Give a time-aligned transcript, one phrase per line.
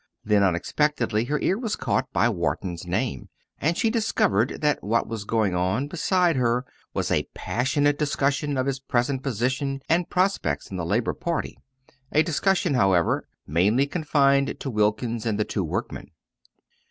[0.25, 5.25] Then, unexpectedly, her ear was caught by Wharton's name, and she discovered that what was
[5.25, 10.77] going on beside her was a passionate discussion of his present position and prospects in
[10.77, 11.55] the Labour party
[12.11, 16.09] a discussion, however, mainly confined to Wilkins and the two workmen.